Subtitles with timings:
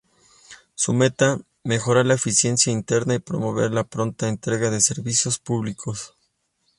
[0.73, 6.15] Su meta: "mejorar la eficiencia interna y promover la pronta entrega de servicios públicos".